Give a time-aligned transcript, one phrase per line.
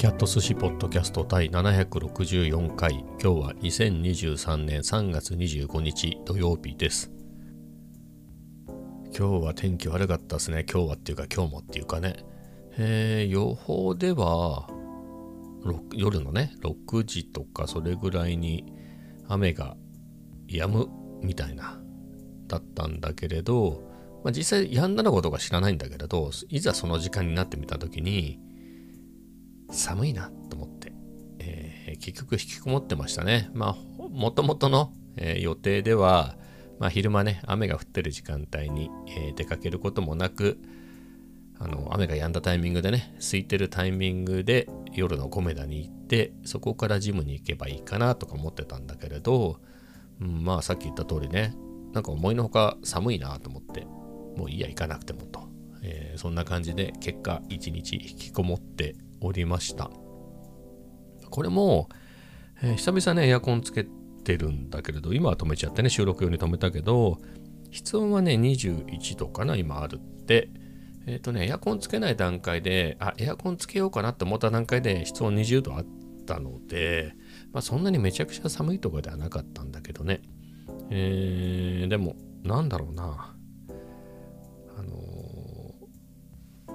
[0.00, 3.04] キャット寿司ポッドキャスト第764回。
[3.22, 7.12] 今日は2023年3月25日土曜日です。
[9.14, 10.64] 今日は天気悪かったですね。
[10.64, 12.16] 今日はっていうか今日もっていうかね。
[12.78, 14.70] えー、予報では
[15.92, 18.72] 夜のね6時とかそれぐらいに
[19.28, 19.76] 雨が
[20.48, 20.88] 止む
[21.20, 21.78] みたいな
[22.46, 23.82] だったんだけれど、
[24.24, 28.40] まあ、実際止んだのことが知らないんだけれどいざその時間になってみた時に
[29.70, 30.92] 寒いなと思って、
[31.38, 33.50] えー、結局引きこもってましたね。
[33.54, 36.36] まあ、もともとの、えー、予定では、
[36.78, 40.58] まあ、昼間ね、雨が降ってる時間帯に、えー、出かけることもなく、
[41.58, 49.60] あの雨が止んだタイミングでね、空いてるタイミングで夜のコメダに行って、そこからジムに行けばいいかなとか思ってたんだけれど、
[50.22, 51.54] うん、まあさっき言った通りね、
[51.92, 53.84] なんか思いのほか寒いなと思って、
[54.36, 55.50] もういいや、行かなくてもと。
[55.82, 59.90] えー、そんな感じで結果一日引きこもっておりました。
[61.30, 61.88] これも、
[62.62, 63.86] えー、久々ね、エアコンつけ
[64.24, 67.18] てるんだけれど、今は止めちゃってね、収録用に止めたけど、
[67.70, 70.50] 室温はね、21度かな、今あるって。
[71.06, 75.86] えっ、ー、とね、エアコンつけない段階で、あ、エアコンつけようかなって思った段階で室温20度あっ
[76.26, 77.14] たので、
[77.52, 80.20] まあそんなにめちゃくちゃ寒いとかではなかったんだけどね。
[80.90, 83.34] えー、でも、なんだろうな。
[84.76, 86.72] あのー、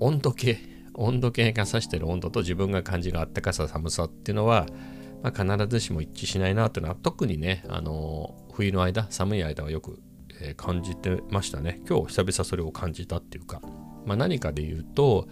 [0.00, 0.73] 温度計。
[0.94, 4.66] 温度計が指してる温度と自分が感じるあったかさ寒さっていうのは、
[5.22, 10.00] まあ、必ずしも一致しないなっていうのは特にね、あの冬の間寒い間はよく、
[10.40, 11.80] えー、感じてましたね。
[11.88, 13.60] 今日久々それを感じたっていうか、
[14.06, 15.28] まあ、何かで言うと,、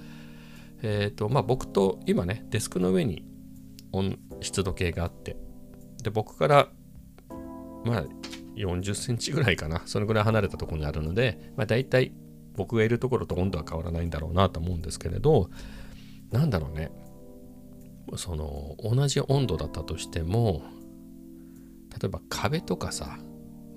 [0.82, 3.24] えーとまあ、僕と今ねデスクの上に
[3.92, 5.36] 温湿度計があって
[6.02, 6.68] で僕から
[7.84, 8.04] まあ
[8.56, 9.82] 40センチぐらいかな。
[9.86, 12.12] そのぐらい離れたところにあるので、まあ、大体
[12.54, 15.50] 僕がいるところと温度は変わらないんだろうなと思うんですけれど
[16.30, 16.90] なんだろうね。
[18.16, 20.62] その同じ温度だったとしても
[21.90, 23.18] 例えば壁とかさ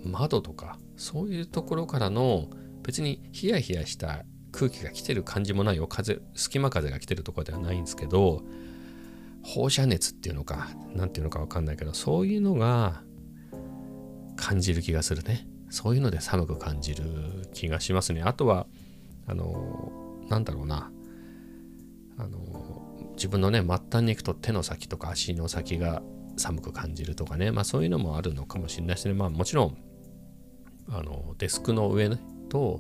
[0.04, 2.48] 窓とかそういうところからの
[2.84, 5.88] 別にヒヤヒヤした空気が来てる感じもないよ。
[5.88, 8.44] 風隙間風が来てるとこではないんですけど
[9.44, 13.04] 放射熱っていうのか何ていうのか分かんないけどそういうのが
[14.36, 15.48] 感じる気がするね。
[15.76, 17.04] そういうので寒く感じる
[17.54, 18.22] 気がしますね。
[18.24, 18.66] あとは、
[19.28, 19.92] あの、
[20.30, 20.90] なんだろうな、
[22.18, 26.02] あの、自分のね、末端に行くと手の先とか足の先が
[26.38, 29.16] 寒く感じるとかね、まあそういうのもあるのかもしれないですね。
[29.16, 29.78] まあもちろん、
[30.88, 32.80] あの、デスクの上、ね、と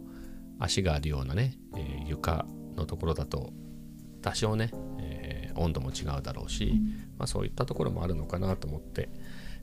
[0.58, 2.46] 足があるようなね、えー、床
[2.78, 3.52] のところだと
[4.22, 6.80] 多少ね、えー、温度も違うだろうし、
[7.18, 9.10] まあそういったところもあるのかなと思って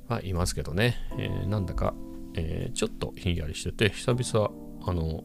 [0.06, 1.94] はいますけどね、えー、なんだか
[2.34, 4.50] えー、ちょっとひんやりしてて、久々、
[4.87, 5.25] あの、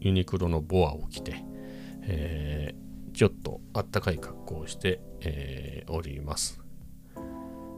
[0.00, 1.44] ユニクロのボアを着て、
[2.02, 6.60] えー、ちょっとあったかい格好をして、えー、おります。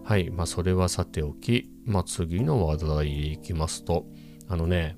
[0.04, 4.06] はい、まあ、それはさておき、まあ、次の話題でいきますと、
[4.48, 4.96] あのね、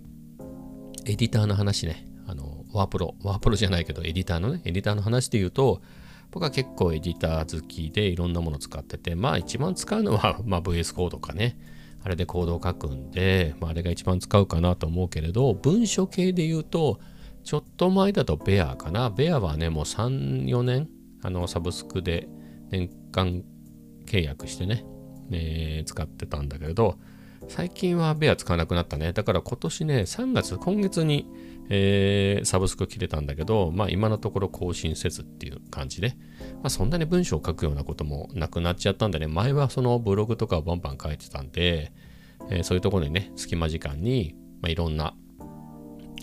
[1.04, 5.82] エディターの話ね、あの、ワープロ、ワープロじゃないけど、エディターのね、エディターの話で言うと、
[6.30, 11.58] 僕は結構エディター好きでいろんなもの使ってて、まあ一番使うのは、まあ、VS コードかね。
[12.04, 17.00] あれでコードを書くんで、まあ、あれが一番使うかなと思うけれど、文書系で言うと、
[17.44, 19.10] ちょっと前だとベアかな。
[19.10, 20.88] ベアはね、もう3、4年、
[21.22, 22.28] あの、サブスクで
[22.70, 23.42] 年間
[24.06, 24.84] 契約してね、
[25.30, 26.98] えー、使ってたんだけれど、
[27.48, 29.12] 最近はベア使わなくなったね。
[29.12, 31.26] だから今年ね、3月、今月に、
[31.68, 36.16] えー、サブスク切れたんだけど、まあ今のところ更新せずっていう感じで、
[36.62, 41.92] まあそんなに文章を書くようなこともなくなっちゃったんでね、前はそのブログとかをバンバン書いてたんで、
[42.50, 45.14] えー、そういうところにね、隙間時間に、まあ、いろんな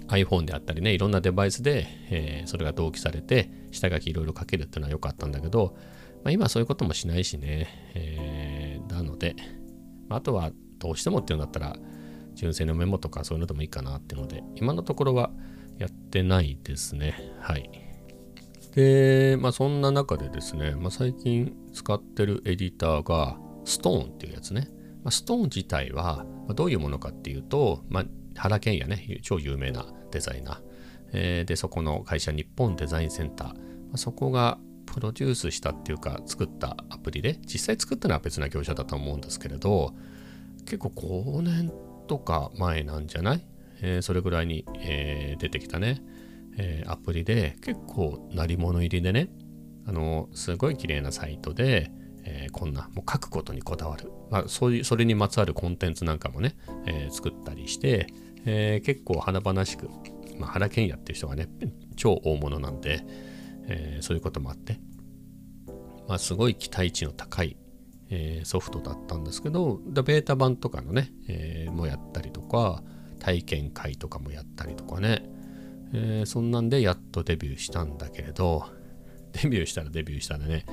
[0.07, 5.75] iPhone であったりね、いろんなデバイスで、えー、それが同期されて、下書きいろいろ書けるっていうのは良かったんだけど、
[6.23, 9.35] まあ、今そういうこともしないしね、えー、なので、
[10.09, 11.75] あとはどうしてもっていうんだったら、
[12.33, 15.31] 純正のメモとかそういうのでもいいかなっていうので、今のところは
[15.77, 17.15] やってないですね。
[17.42, 17.88] はい。
[18.75, 24.69] で、まあそんな中でですね、まあ、最近使ってるエディターが Stone っていうやつね。
[25.04, 26.25] まあ、Stone 自体は
[26.56, 28.06] どういうものかっていうと、まあ、
[28.36, 30.62] 原健也ね、超有名なデザイナー。
[31.12, 33.48] えー、で、そこの会社日本デザインセンター。
[33.48, 33.56] ま
[33.94, 39.94] あ、そこがプロデュースしたっていうか作ったアプリで、実際作ったのは別な業者だと思うんですけれど、
[40.66, 41.71] 結構5年
[42.07, 43.45] とか前なんじゃない、
[43.81, 46.01] えー、それぐらいに、えー、出てきたね、
[46.57, 49.30] えー、アプリで結構鳴り物入りでね、
[49.86, 51.92] あのすごい綺麗なサイトで、
[52.25, 56.56] えこんなもう書くことにこだわる、まあ、そういうそれにまつわるコンテンツなんかもね、
[56.86, 58.07] え作ったりして、
[58.46, 59.90] え結構華々しく、
[60.38, 61.48] まあ、原賢也っていう人がね
[61.96, 63.04] 超大物なんで、
[63.68, 64.80] えそういうこともあって
[66.10, 67.56] まあ、すごい期待値の高い、
[68.10, 72.81] え、ソフトだったんですけどベータ版とかのね、えー、もやったりとか
[73.19, 75.22] 体験会とかもやったりとかね、
[75.94, 78.65] えー、そんなんでやっとデビューしたんだけれど
[79.33, 80.65] デビューしたらデビューしたらね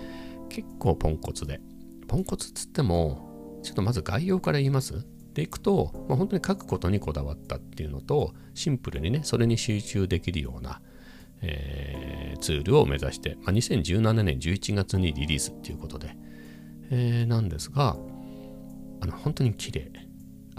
[0.48, 1.60] 結構ポンコツで。
[2.08, 5.04] ポンコツっつってもちょっとまず概要から言います？
[5.34, 10.80] でいくと、まあ、本当に書くことにこだわったっていうのとシンプルにねそれに集中できるような、
[11.42, 16.16] えー、ツールを目指して、まあ、2017年11月にリリースっていうことで、
[16.90, 17.98] えー、なんですが
[19.00, 19.90] あの本当に綺麗。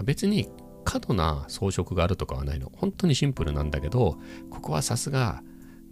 [0.04, 0.48] 別に
[0.88, 2.72] 過度な装飾があるとかはないの。
[2.74, 4.16] 本当にシンプルなんだけど
[4.48, 5.42] ここはさすが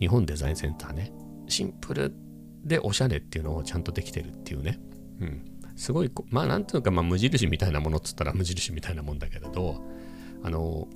[0.00, 1.12] 日本デザインセンターね。
[1.48, 2.14] シンプル
[2.64, 4.80] でおしゃれっていうのをちゃんとできてるっていうね、
[5.20, 5.44] うん、
[5.76, 9.84] すごいまあなんていうか、まあ、無印みたいなものっつったら無印みたいなもんだけれど
[10.42, 10.88] あの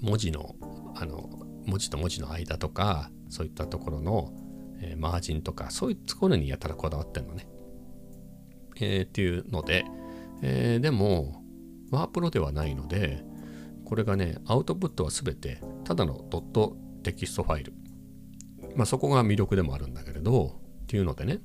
[0.00, 0.56] 文字の
[0.96, 1.30] あの
[1.66, 4.32] 文字と文字の間とかそういったところの、
[4.80, 7.46] えー、マージンとかそういうところにやたらこだわってんのね。
[8.80, 9.84] えー、っていうので、
[10.42, 11.43] えー、でも
[11.94, 13.22] ワープロではないので
[13.84, 17.72] これがねアウトプットは全てただのドットテキストファイル。
[18.76, 21.40] まあそこが魅力でもあるんだけれどっていうのでね。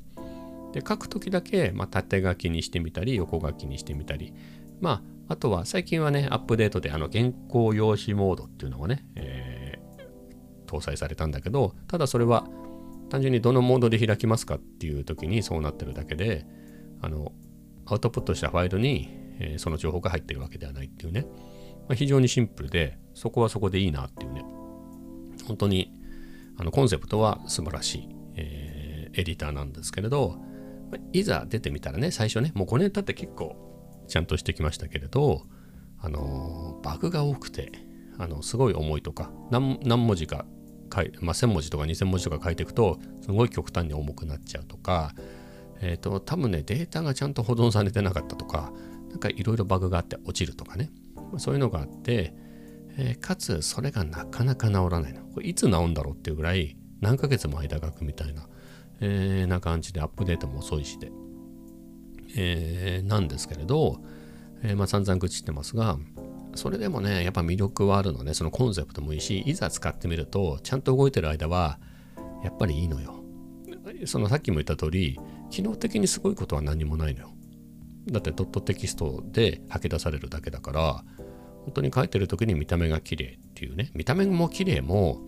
[0.71, 4.33] で書く時だけ、まあ、縦書きにしてみたり横書きにしてみたり。
[4.79, 12.47] まああとは最近はねアップデートであの原稿用紙モードっていうのがね、えー、搭載されたんだけどただそれは
[13.09, 16.45] 単純にどのモードで開きますかっていう時にそうなってるだけで
[17.01, 17.31] あの
[17.85, 21.25] アウトプットしたファイルに、えー、その情報が入ってるわけではないっていうね、
[21.87, 24.43] まあ、非常にシンプルでそこはそこでいいなっていうね。
[25.47, 25.93] 本当に
[26.57, 30.37] あのコンセプトは素晴らしい、えー、エディターなんですけれど
[30.91, 33.55] まいざ出てみたらね、最初ね、もう5年経って結構
[34.07, 35.43] ちゃんとしてきましたけれど、
[35.99, 37.71] あのバグが多くて、
[38.17, 40.45] あのすごい重いとか、何何文字か
[40.93, 45.13] 書い、まあ、1000文字とか2000文字とか書いていくと、すごい極端に重くなっちゃうとか、
[45.81, 48.73] えっ、ー、と、多分ね、データがちゃんと保存されてなかったとか、
[49.09, 50.91] なんかいろいろバグがあって落ちるとかね、
[51.31, 52.33] ま、そういうのがあって、
[52.97, 55.21] えー、かつそれがなかなか治らないの。
[55.33, 58.47] これいつ治るんだろうっていうぐらい、何ヶ月も間が空くみたいな。
[59.01, 61.11] えー、な感じでアップデートも遅いしで、
[62.35, 64.01] えー、なんですけれど、
[64.61, 65.97] えー、まあ散々愚痴ってますが、
[66.55, 71.79] それでもね、やっぱ魅力はあるのね、そのコンセプトもいいし、いざ使ってみると、ちゃんと動いてる間は、
[72.43, 73.23] やっぱりいいのよ。
[74.05, 75.19] そのさっきも言った通り、
[75.49, 77.31] 機能的にすごいことは何もないのよ。
[78.07, 81.03] だってドットテキストで吐き出されるだけだから、
[81.65, 85.19] 本当に書いてる時に見た目が綺麗っていうね、見た目も綺麗も、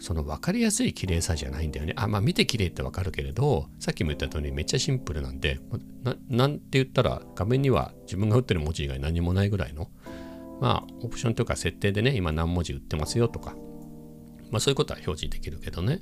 [0.00, 1.92] その分かりやすい綺麗さじゃないんだよね。
[1.96, 5.60] あ、まあ見て綺麗って分かるけれど、さっきも言った通りめっちゃシンプルなんで、
[6.04, 9.90] ななんて言ったら画面には自分が打ってる文字以外何もないぐらいの、
[10.60, 13.56] まあオプションというか設定でね、今何文字打ってますよとか、
[14.50, 16.00] まあそういうことは表示できるけどね、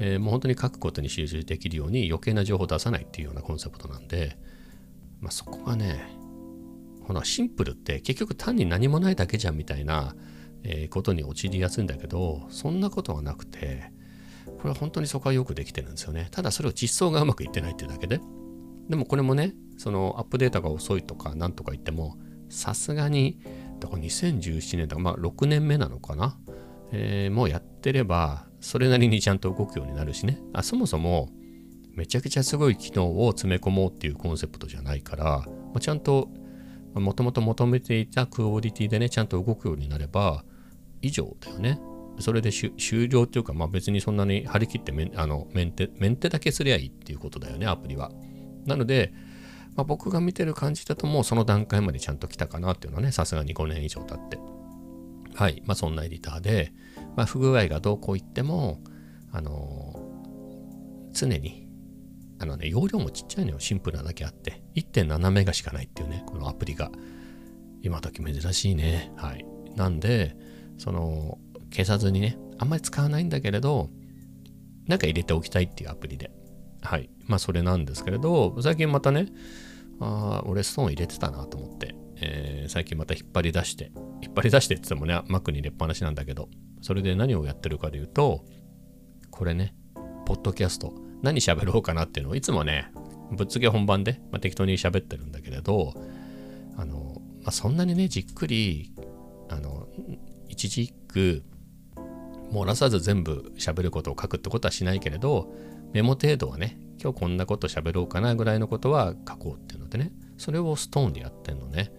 [0.00, 4.36] えー、もう本当に書くことに集中できるように余計な情報を出さないっていうようなコンセプトなんで、
[5.20, 6.18] まあそこがね、
[7.08, 10.14] このシンプルって結局単に何もないだけじゃんみたいな、
[10.62, 13.92] えー、ことに陥りやすいんだけどそんなことはなくて
[14.44, 16.28] これは本当にそこはよくできてるんですよね。
[16.30, 18.20] ただそれを実装がうまくいってないっていうだけで。
[18.90, 22.18] でもこれもねそのアップデートが遅いとかなんとか言っても
[22.50, 23.38] さすがに
[23.80, 26.38] だから2017年だからまあ6年目なのかな、
[26.92, 30.40] えー、もうやってればそれなりにちゃんと動くようになるしね。
[30.52, 31.30] あそもそも
[31.98, 36.28] めちゃくちゃすごい機能を詰め込もうっていうコンセプトじゃないから、まあ、ちゃんと
[36.94, 40.44] もともと求めていたクオリティでね、ちゃんと動くようになれば、
[41.02, 41.80] 以上だよね。
[42.20, 48.12] それで終了っていうか、まあ別にそんなに張り切ってメンあのメンテメンテだけすりゃいいっていうことだよね、アプリは。
[48.64, 49.12] なので、
[49.76, 54.38] まあ、僕が見てる感じだともうその段階までちゃんと来たかなっていうのはね、さすがに5年以上経って。
[55.34, 55.62] はい。
[55.66, 56.72] まあそんなエディターで、
[57.16, 58.80] まあ不具合がどうこう言っても、
[59.30, 60.00] あの、
[61.12, 61.67] 常に
[62.40, 63.58] あのね、容量もちっちゃいのよ。
[63.58, 64.62] シンプルなだけあって。
[64.76, 66.90] 1.7メガしかないっていうね、このアプリが。
[67.82, 69.12] 今時珍しいね。
[69.16, 69.44] はい。
[69.76, 70.36] なんで、
[70.78, 71.38] その、
[71.70, 73.90] 消さずにね、あんまり使わないんだけれど、
[74.86, 76.30] なんか入れておきたいっていうアプリで。
[76.80, 77.10] はい。
[77.26, 79.26] まあ、それなんですけれど、最近またね、
[80.00, 83.90] ああ俺ストーン入れてたなと思って、えー、最近また引っ張り出して、
[84.22, 86.48] 引っ張り出してって言ってもね、Mac に入れっぱなしなんだけど、
[86.82, 88.44] それで何をやってるかで言うと、
[89.30, 89.74] これね、
[90.24, 91.07] ポッドキャスト。
[91.22, 92.90] 何喋ろうかなっていうのをいつもね、
[93.32, 95.94] ぶっつけ本番で、まあ、適当に喋ってるんだけれど、
[96.76, 98.92] あの、まあ、そんなにね、じっくり、
[99.48, 99.88] あの、
[100.48, 101.42] 一字一句、
[102.52, 105.52] 漏らさず全部喋ることを書くってことはしないけれど、
[105.92, 111.92] メモ程度はね、今日こんなこと喋ろうかなぐらいのことは書こうっていうのでね、それをストーンでやってんのね。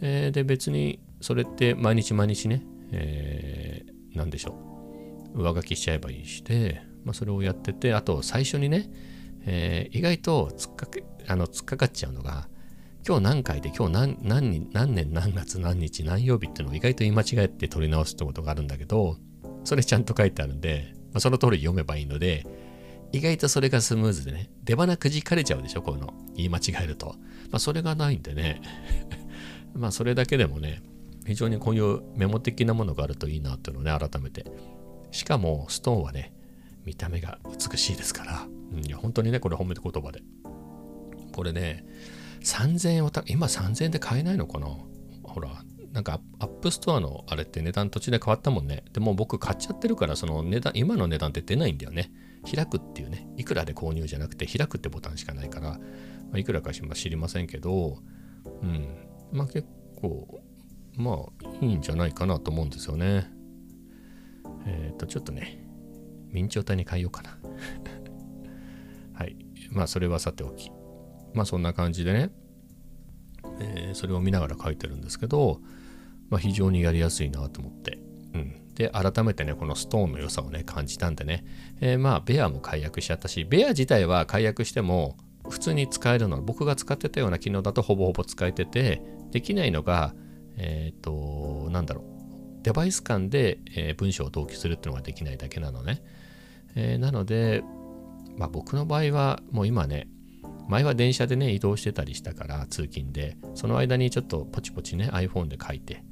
[0.00, 4.54] えー、で、別にそれって毎日毎日ね、えー、なんでしょ
[5.34, 5.42] う。
[5.42, 8.90] 上書きしちゃえばいいしで、まあ、それをやってて、あと最初にね、
[9.46, 12.48] えー、意外と突っかけ、あの、突っかかっちゃうのが、
[13.06, 19.18] 今日何回で今日何何何年何月何日何曜日っていうのを意外と言い間違えて取り直すってことがあるんだけど、
[19.62, 22.44] それちゃんと書いてあるんで、まあ、その通り読めばいいので、
[23.12, 26.12] 意外とそれがスムーズでね、出花くじかれちゃうでしょ、こういうの。
[26.34, 27.14] 言い間違えると。
[27.50, 28.60] まあ、それがないんでね。
[29.74, 30.82] まあ、それだけでもね、
[31.24, 34.44] 非常にこういうメモ的なものがあるといいなっていうのをね、改めて。
[35.12, 36.32] しかも、 Stoneはね、
[36.86, 40.22] 見た目が美しいですから、うん、いや本当にね、これ褒め言葉で。
[41.32, 41.84] これね、
[42.42, 44.68] 3000円をた、今3000円で買えないのかな？
[45.22, 45.62] ほら、
[45.92, 48.84] なんか App Store のあれって値段途中で変わったもんね。
[48.92, 52.10] でも僕買っちゃってるから、その値段、今の値段って出ないんだよね。
[52.50, 55.80] 開くっていうね、いくらで購入じゃなくて開くってボタンしかないから、ま
[56.34, 57.98] あ、いくらか知りませんけど、
[58.62, 58.86] うん、
[59.32, 59.66] まあ結
[60.00, 60.42] 構、
[60.94, 63.28] まあいいんじゃないかなと思うんですよね。
[64.66, 65.65] えっ、ー、と、ちょっとね、
[66.42, 67.38] 明朝体に変えようかな。
[69.14, 69.36] はい。
[69.70, 70.70] まあそれはさておき。
[71.34, 72.30] まあそんな感じでね、
[73.60, 75.60] えー、それを見ながら書いてるんですけど、
[76.28, 77.98] まあ非常にやりやすいなと思って。
[78.34, 78.74] うん。
[78.74, 81.44] で、改めてね、このストーンの良さをね、感じたんでね、
[81.80, 85.16] えー、まあ、ベアも解約しちゃったし、ベア自体は解約しても、
[85.48, 89.00] 普通に使えるの、僕が使ってたような機能だとほぼほぼ使えてて、
[89.30, 90.14] できないのが、
[90.56, 96.02] えっ、ー、と、なんだろう、デバイス間で、えー、文章を同期するっていうのができないだけなのね。
[96.76, 97.64] えー、なので、
[98.36, 100.08] まあ、僕の場合はもう今ね、
[100.68, 106.04] 前は電車でね、移動してたりしたから通勤で、その間にちょっとポチポチね、iPhone で書いて、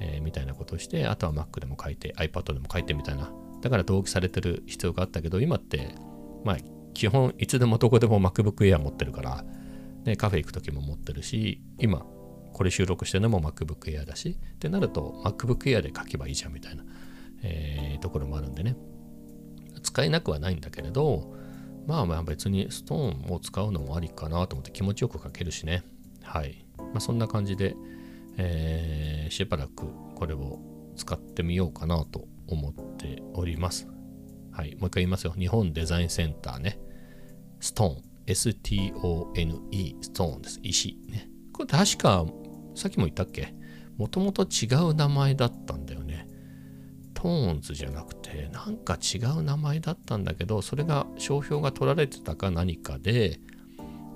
[0.00, 3.30] えー、みたいなことをして、あとは Mac でも書いて、iPad でも書いてみたいな。
[3.60, 5.94] だから同期されてる必要があったけど、今って、
[6.44, 6.56] まあ、
[6.94, 9.44] 基本いつでもどこでも MacBook Air 持ってるから、
[10.04, 12.04] ね、カフェ行く時も持ってるし、今、
[12.52, 16.84] これ収録してるのも MacBook Air だし、ってなると MacBook Air で書けばいいじゃんみたいな、
[17.42, 18.76] えー、ところもあるんでね。
[19.82, 21.34] 使えなくはないんだけれど、
[21.86, 25.82] まあまあ別にストーンを使うのもありかなと思って気持ちよく書けるしね。
[26.22, 26.64] はい。
[26.76, 27.74] まあそんな感じで、
[28.36, 30.60] えー、しばらくこれを
[30.96, 33.88] 使ってみようかなと思っております。
[34.52, 34.76] はい。
[34.76, 35.34] もう一回言いますよ。
[35.36, 36.78] 日本デザインセンターね。
[37.60, 38.02] ストーン。
[38.26, 39.96] S-T-O-N-E。
[40.02, 40.60] ストーンです。
[40.62, 40.98] 石。
[41.08, 41.28] ね。
[41.52, 42.24] これ確か、
[42.74, 43.54] さっきも言ったっけ？
[43.96, 46.28] もともと違う名前だったんだよね。
[47.20, 53.40] トーンズじゃなくて、なんか違う名前だったんだけど、それが商標が取られてたか何かで、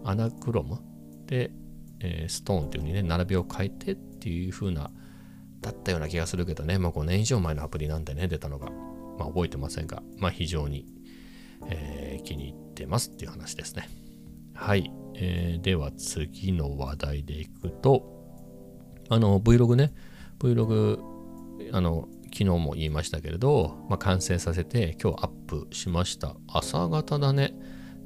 [0.05, 0.79] アナクロム
[1.27, 1.51] で、
[2.01, 4.91] えー、ストーンっていう風にね、並びを変えてっていう風な、
[5.61, 8.71] だったような気がするけどね、まあ5年以上前のアプリなんでね、出たのが。
[9.19, 10.87] まあ覚えてませんが、まあ非常に、
[11.69, 13.87] えー、気に入ってますっていう話ですね。
[14.55, 14.91] はい。
[15.15, 18.03] えー、では次の話題でいくと、
[19.11, 19.93] あの Vlog ね、
[20.39, 21.01] Vlog、
[21.73, 26.35] あの、昨日も言いましたけれど、まあ、完成させて今日アップしました。
[26.49, 27.55] 朝方だね。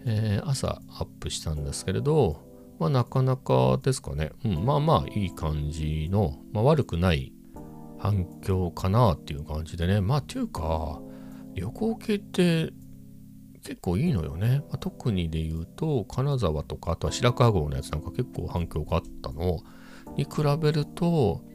[0.04, 2.46] えー、朝アップしたんですけれど、
[2.78, 4.30] まあなかなかですかね。
[4.44, 7.32] うん、まあまあいい感じの、まあ、悪くない
[7.98, 10.02] 反響かなっていう感じでね。
[10.02, 11.00] まあっていうか、
[11.54, 12.72] 旅行系って
[13.64, 14.58] 結構いいのよね。
[14.68, 19.60] まあ、特にで言うと、金沢とか、あとは白川郷のやつなんか結構反響があったの
[20.16, 21.47] に比べると、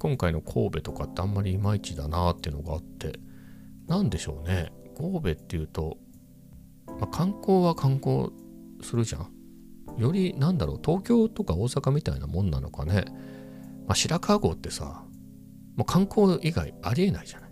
[0.00, 3.20] 今回の神戸とかってあんまりいまいちだなっていうのがあって、
[3.86, 4.72] なんでしょうね。
[4.96, 5.98] 神戸っていうと、
[6.86, 8.30] まあ、観光は観光
[8.82, 9.30] するじゃん。
[9.98, 13.04] よりなんだろう東京とか大阪みたいなもんなのかね、
[13.86, 15.04] まあ、白川郷ってさ
[15.76, 17.50] もう観光以外ありえないじゃない。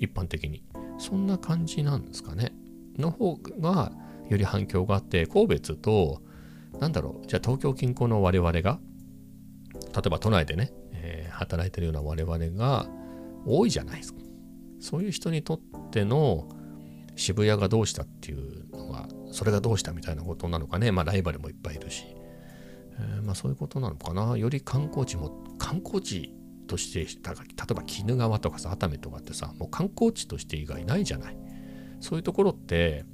[0.00, 0.64] 一般的に。
[0.98, 2.52] そんな感じなんですかね。
[2.98, 3.92] の方が
[4.28, 6.20] より反響があって神戸っつうと
[6.80, 7.26] なんだろう。
[7.28, 8.80] じゃあ東京近郊の我々が
[9.94, 10.72] 例えば都内でね、
[11.36, 12.86] 働いてるような我々が
[13.44, 14.20] 多いじゃないですか
[14.80, 16.48] そういう人にとっての
[17.16, 20.92] 渋谷がどうしたっていうのがそれがどうしたみたいなことなのかね。
[20.92, 22.04] まあライバルもいっぱいいるし。
[22.98, 24.36] えー、まあそういうことなのかな。
[24.36, 26.32] より観光地も、観光地
[26.66, 31.36] として、例えば鬼怒川とかさ、熱海とかってさ、もう観光地として以外ないじゃない。
[32.00, 33.04] そういうところって、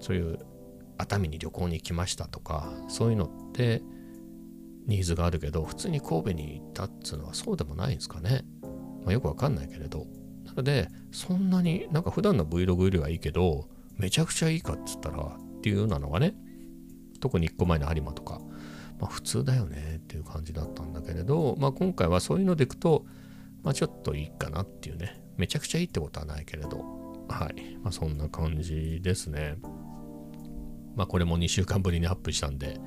[0.00, 0.38] そういう
[0.98, 3.82] 熱海に旅行に行きましたとか、そういうのって
[4.86, 8.44] ニーズがあるけど、普通に神戸に行ったっつうのはそうでもないんですかね。
[9.04, 10.06] まあ、よくわかんないけれど。
[10.44, 16.34] なので、そんなになんか普段の Vlog よりはいいけど、めちゃくちゃいいかっつったらっていうようなのがね
[17.20, 18.40] 特に1個前の有馬とか、
[19.00, 23.06] まあ、普通だよねっていう感じだったんだけれど、まあ、今回はそういうのでいくと、
[23.62, 25.20] まあ、ちょっといいかなっていうね。
[25.36, 26.78] めちゃくちゃいいってことはないけれど。
[27.28, 29.56] はい、まあ、そんな感じですね。
[30.94, 32.80] まあこれも2週間ぶりにアップしたんで、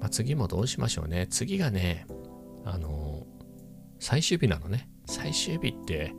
[0.00, 2.06] まあ、次もどうしましょうね次がね
[2.64, 3.26] あの
[3.98, 6.14] 最終日なのね最終日って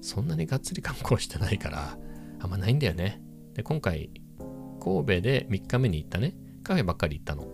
[0.00, 1.98] そんなにがっつり観光してないから
[2.40, 3.22] あんまないんだよね
[3.54, 4.10] で、今回、
[4.80, 7.46] 神戸で3日目に行ったね、カフェばっかり行ったの。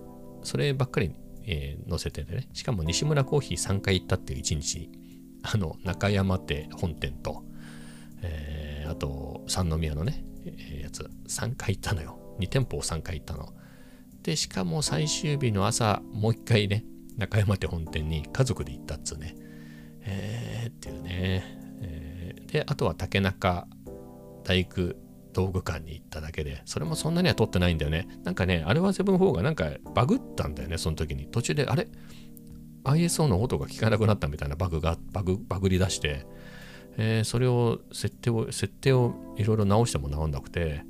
[0.42, 1.12] そればっかり、
[1.44, 2.48] えー、載せててね。
[2.52, 4.90] しかも西村コーヒー3回行ったっていう1日、
[5.42, 7.44] あの、中山亭本店と、
[8.22, 12.18] えー、あと、三宮のね、えー、やつ、3回行ったのよ。
[12.38, 13.52] 2店舗を3回行ったの。
[14.22, 16.84] で、しかも最終日の朝、もう1回ね、
[17.16, 19.34] 中山店本店に家族で行ったっつうね。
[20.02, 21.58] えー、っていうね。
[21.80, 23.66] えー、で、あとは竹中
[24.44, 24.94] 大工
[25.32, 28.08] 道具館に行っただけで、それもそんなには撮ってないんだよね。
[28.24, 31.26] なんかね、あれはセブン4がなんかバグったんだよね、その時に。
[31.26, 31.88] 途中で、あれ
[32.84, 36.26] ?ISO の音が聞かなくなったみたいなバグが、バグ、バグり出して、
[36.96, 40.82] えー、それを、設定を、設定をいろいろ直しても直んなくて、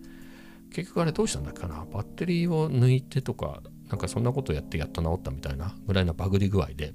[0.73, 1.87] 結局あれどうしたんだっけかな？
[1.93, 6.93] バッテリーを抜いてとか、なんかそんなことやってやっと治ったみたいなぐらいのバグり具合で、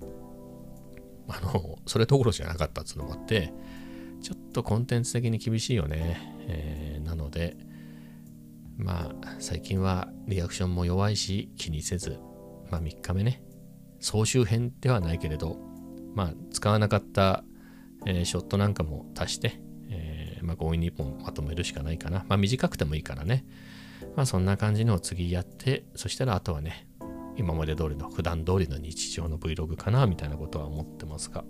[1.28, 3.54] あの、それどころじゃなかったっつうのもあって、
[4.22, 6.36] ちょっとコンテンツ的に厳しいよね。
[6.48, 7.58] えー、なので、
[8.78, 12.20] まあ、最近はリアクションも弱いし、気にせず、
[12.70, 13.42] まあ3日目ね、
[14.00, 15.58] 総集編ではないけれど、
[16.16, 17.44] まあ使わなかった、
[18.06, 19.60] えー、ショットなんかも足して、
[20.44, 22.26] まあ強引に1本まとめるしかないかな。
[22.28, 23.46] まあ短くてもいいからね。
[24.16, 26.88] まあそんな感じのを次やって、そしたらあとはね、
[27.36, 31.44] 今まで通りの普段通りの日常の Vlog かなみたいなことは思ってますが。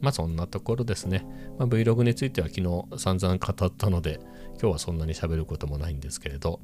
[0.00, 1.26] まあそんなところですね。
[1.58, 4.20] まあ、Vlog については昨日散々語ったので、
[4.60, 6.60] 今日はそんなに喋ることもないんですけれど、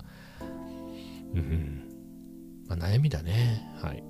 [1.34, 1.84] うん、
[2.68, 3.72] まあ、悩みだね。
[3.82, 4.04] はい。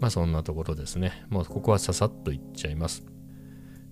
[0.00, 1.24] まあそんなところですね。
[1.30, 3.11] もうここはささっといっちゃいます。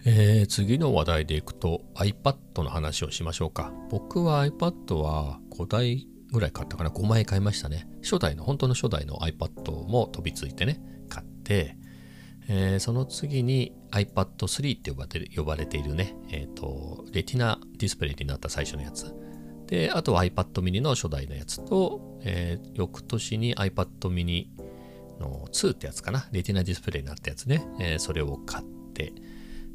[0.05, 3.73] えー、次の話題でいくと iPad の話をしましょうか。
[3.91, 6.91] 僕は iPad は5台ぐらい買ったかな。
[6.91, 7.87] 5枚買いましたね。
[8.03, 11.77] 初代の、本当の初代の iPad も飛びついてね、買って、
[12.49, 19.15] えー、その次に iPad3 って呼ばれ呼ばれているね、えっ、ー、と、レティナディスプレイになった最初のやつ。
[19.67, 24.49] で、あとは iPad mini の初代のやつと、えー、翌年に iPad mini
[25.21, 26.29] の2ってやつかな。
[26.33, 27.67] レティナディスプレイになったやつね。
[27.79, 29.13] えー、それを買って、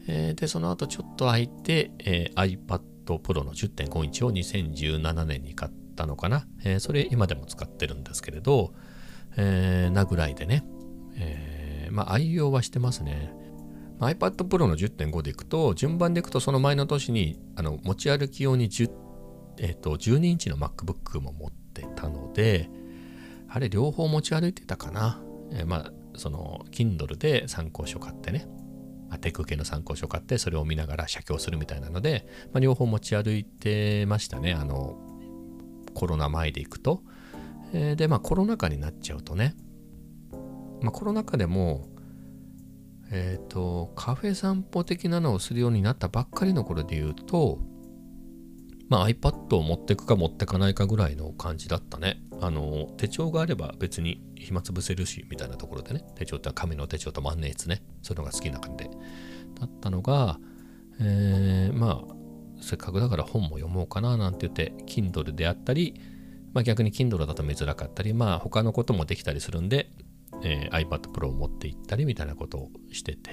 [0.06, 6.48] で、その後ちょっと空いて、えー、iPad Pro の10.5インチを2017年に買ったのかな。
[6.64, 8.74] えー、それ今でも使ってるんですけれど、
[9.38, 10.66] えー、なぐらいでね。
[11.18, 11.56] えー
[11.96, 13.34] まあ、愛用はしてますね。
[14.00, 18.92] iPad Pro の10.5でいくと、順番でいくとその前の年にあの持ち歩き用に10、
[19.60, 22.70] えっと、12インチの MacBook も持ってたので、
[23.48, 25.22] あれ両方持ち歩いてたかな。
[25.52, 28.48] えー、まあ、その Kindle で参考書買ってね、
[29.10, 34.54] まあ、テク系の参考書を買ってそれを見ながら写経するみたいなので、まあ、両方持ち歩いてましたね。
[34.54, 34.98] あの、
[35.94, 37.02] コロナ前で行くと。
[37.74, 39.56] えー、で、まあコロナ禍になっちゃうとね、
[40.82, 41.90] まあ、コロナ禍でも、
[43.12, 47.60] えっ、ー、と、カフェ散歩的なのをするようになったばっかりの頃で言うと、
[48.88, 52.22] まあ、iPad を持っていくか持ってかないかぐらいの感じだったね。
[52.42, 56.04] あの、手帳があれば別に暇つぶせるし、みたいなところでね。
[56.16, 57.82] 手帳って紙の手帳と万年筆ね。
[58.04, 58.90] そういうのが好きな感じで。
[59.60, 60.40] だったのが、
[61.00, 62.16] えー、まあ、
[62.62, 66.00] せっかくだから本も読もうかななんて言って、Kindle であったり、
[66.54, 69.90] まあ逆に Kindle だと見づらかったり、まあ他のこともできたりするんで、
[70.44, 73.32] えー、iPad Pro を持って行ったりみたいなことをしてて、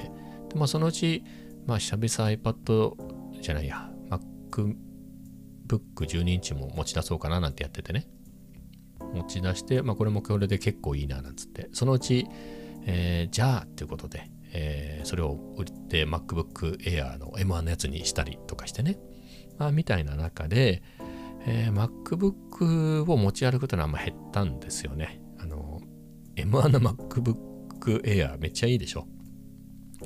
[0.49, 1.25] でまあ、そのうち、
[1.67, 4.75] まあ、久々 iPad じゃないや、Mac
[5.73, 8.07] MacBook 12インチも持ち出そうかななんてやっててね、
[9.15, 12.27] 持ち出して、まあ、これもこれで結構いいななんつって、そのうち、
[12.85, 18.99] えー、じゃあっていうことで、えー、それを売って MacBook Air の M1 のやつにしたりとかしてね、
[19.59, 20.83] まあ、みたいな中で、
[21.47, 25.21] えー、MacBook を持ち歩くというのはあんま減ったんですよね。
[25.39, 25.81] あの
[26.37, 29.07] M1 の MacBook Air めっちゃいいでしょ。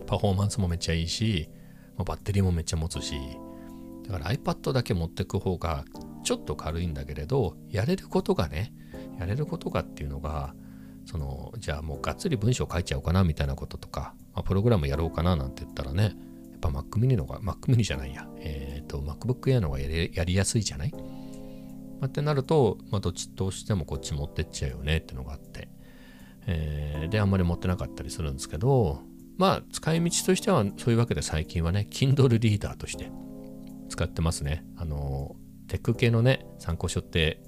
[0.07, 1.49] パフォーマンスもめっちゃいいし、
[1.97, 3.15] バッテリーもめっちゃ持つし、
[4.07, 5.85] だから iPad だけ持ってく方が
[6.25, 8.73] ちょっと軽いんだけれど、やれることがね、
[9.19, 10.55] やれることがっていうのが、
[11.05, 16.15] その、じゃあもうがっつり文章書いちゃおうかなみたいなこととか、まあ、プログラムやろうかななんて言ったらね、やっ
[16.61, 20.99] ぱ Mac mini のが、Mac mini じゃないや、えっ、ー、と、MacBook Air のがやりやりやすいじゃない、ま
[22.03, 25.69] あ、ってなると、まあ、どっちとしてもこっち持ってっちゃうよねっていうのがあって、
[26.47, 29.01] えー、であんまり持ってなかったりするんですけど
[29.37, 33.11] まあ使い道としてはそういうわけで最近はね Kindle リーダーとして
[33.89, 34.65] 使ってますね。
[34.77, 35.37] あの
[35.69, 37.43] テック系のね参考書って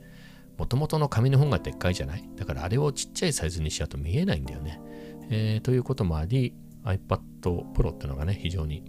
[0.57, 2.29] もともとの紙の本がでっかいじゃない？
[2.37, 4.81] だからあれをちっちゃいサイズにしちゃうと見えないんだよね、
[5.31, 7.21] えー、ということもあり iPad
[7.75, 8.83] Pro ってのがね非常に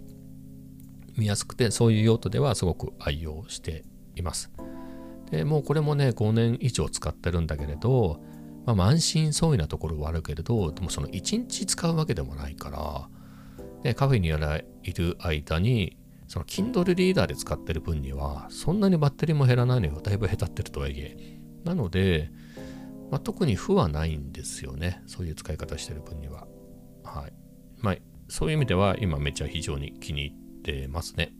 [1.16, 3.84] 見やすくてそういう用途ではすごく愛用して
[4.16, 4.50] います。
[5.30, 8.20] でもうこれもね5年以上使ってるんだけれど
[8.66, 13.08] まあ、満身創痍なところはあるけれど、でもその1日使うわけでもないから、
[13.82, 15.96] ね、カフェにいる間に、
[16.30, 20.00] その Kindle リーダーで使ってる分には、そんなにバッテリーも減らないのよ。
[20.00, 21.40] だいぶ下手ってるとはいえ。
[21.64, 22.30] なので、
[23.10, 25.02] まあ、特に負はないんですよね。
[25.06, 26.46] そういう使い方してる分には。
[27.02, 27.32] はい。
[27.78, 27.96] まあ、
[28.28, 31.32] そういう意味では今めっちゃ非常に気に入ってますね。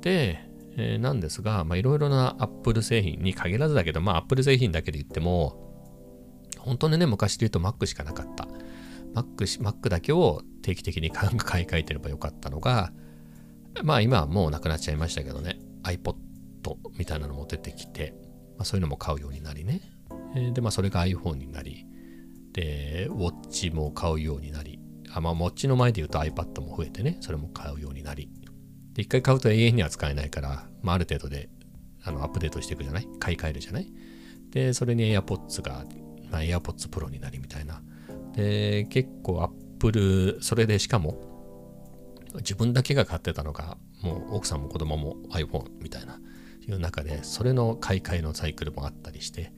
[0.00, 0.38] で、
[0.76, 5.58] えー、なんですが、まあ、いろいろな Apple 製品に限らずだけど、まあ、Apple 製品だけで言っても、
[6.56, 8.46] 本当にね、昔で言うと Mac しかなかった。
[9.12, 12.92] Mac, Mac だけを定期的に買い替えてればよかったのが、
[13.82, 16.14] まあ今はもうなくなっちゃいましたけどね、iPod
[16.98, 18.14] みたいなのも出てきて、
[18.56, 19.80] まあ、そういうのも買うようになりね。
[20.36, 21.86] え、で、まあそれが iPhone になり、
[22.52, 24.78] で、ウォッチも買うようになり、
[25.14, 28.30] あまあ、ウォッチの前で言うと iPad も増えてね、それも買うようになり、
[28.94, 31.48] で、一回買うと永遠には使えないから、まあ、ある程度で
[32.04, 33.08] あのアップデートしていくじゃない？
[33.20, 33.92] 買い替えるじゃない？
[34.50, 35.84] で、それに AirPods が、
[36.30, 37.82] まあ、AirPods Pro になりみたいな。
[38.34, 41.31] で、結構 Apple、それでしかも、
[42.36, 46.20] 自分だけが買ってたのが、もう奥さんも子供も iPhone みたいな、
[46.66, 49.52] いう中で、それの買い替えのサイクルもあったりして、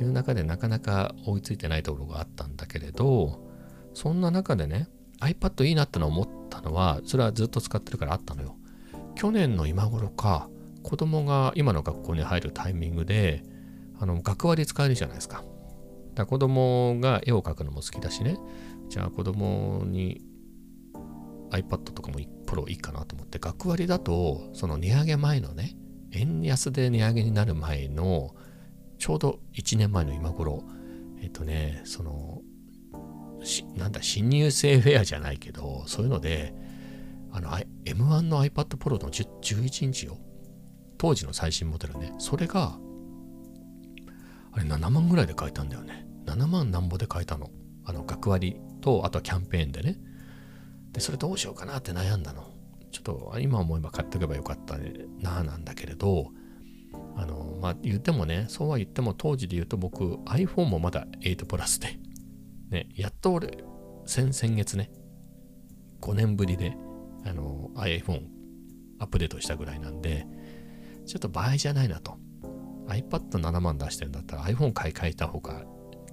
[0.00, 3.46] いう中でなかなか追いついてないところがあったんだけれど、
[3.94, 4.88] そんな中でね、
[5.20, 8.56] iPad いいなっての思ったのは、それはずっと使ってるからあったのよ。
[9.14, 10.48] 去年の今頃か、
[10.82, 13.42] 子供が今の学校に入るタイミングで、
[13.98, 15.44] あの、学割使えるじゃないですか。
[16.14, 18.38] だ子供が絵を描くのも好きだしね、
[18.88, 20.22] じゃあ子供に
[21.50, 25.76] iPad とかもプロいいかなと思って、学割だと、その値上げ前のね、
[26.12, 28.34] 円安で値上げになる前の、
[28.98, 30.64] ちょうど1年前の今頃、
[31.20, 32.42] えっとね、その、
[33.76, 36.54] なんだ、新入生フェアじゃないけど、そういうので、
[37.32, 37.50] あの、
[37.84, 40.18] M1 の iPad Pro の11インチよ。
[40.98, 42.14] 当時の最新モデルね。
[42.18, 42.78] それが、
[44.52, 46.06] あれ7万ぐらいで買えたんだよね。
[46.24, 47.50] 7万なんぼで買えたの。
[47.84, 49.98] あの、学割と、あとはキャンペーンでね。
[50.96, 52.44] で、それどうしようかなって悩んだの。
[52.90, 54.78] ちょっと今思えば買っておけばよかった
[55.20, 56.30] ななんだけれど、
[57.14, 61.98] あの、まあ、言ってもね、そうは言っても当時で言うと僕 iPhone もまだ8プラスで、
[62.70, 63.62] ね、やっと俺、
[64.06, 64.90] 先々月ね、
[66.00, 66.74] 5年ぶりで
[67.26, 68.22] あの iPhone
[68.98, 70.26] アップデートしたぐらいなんで、
[71.04, 72.16] ちょっと場合じゃないなと。
[72.86, 75.64] iPad7 万出してるんだったら iPhone 買い替えた方が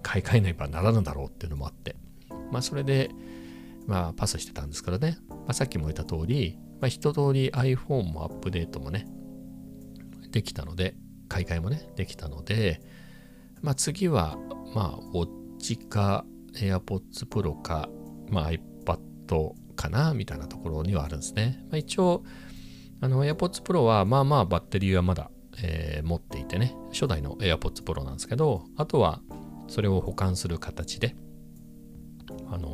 [0.01, 1.95] 買い替えないばならぬだろうっていうのもあって、
[2.51, 3.11] まあそれで、
[3.85, 9.07] まあパスしてたんですからね、まあ、さっきも言った通り、まあ一通り iPhone もアップデートもね、
[10.31, 10.95] できたので、
[11.29, 12.81] 買い替えもね、できたので、
[13.61, 14.37] まあ次は、
[14.75, 17.89] まあ、ウォッチか AirPods Pro か、
[18.29, 21.59] まあ iPad かなみたいなところにはあるんですね。
[21.69, 22.23] まあ、一応、
[23.01, 25.29] あの AirPods Pro はまあまあバッテリーはまだ、
[25.61, 29.21] えー、持っていてね、初代の AirPods Pro なんですけど、あとは
[29.67, 31.15] それを保管する形で、
[32.49, 32.69] あの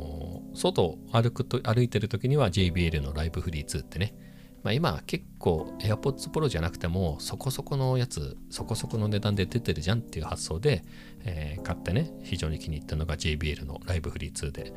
[0.60, 4.14] ー、外歩くと、歩いてる時には JBL のライブフリー2ってね、
[4.62, 10.84] まあ、今結構 AirPods Pro じゃなくてもそこそこのやつ、そこそこの値段で出てるじゃんっていう発想で、
[11.24, 14.72] えー、買ってね、非常に気に入ったのが JBL のライブフリー2で、